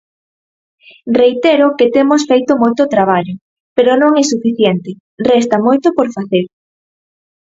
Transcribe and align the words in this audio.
Reitero 1.19 1.67
que 1.77 1.91
temos 1.95 2.21
feito 2.31 2.53
moito 2.63 2.83
traballo, 2.95 3.35
pero 3.75 3.91
non 4.01 4.11
é 4.21 4.23
suficiente, 4.33 4.89
resta 5.31 5.57
moito 5.67 5.87
por 5.97 6.07
facer. 6.17 6.45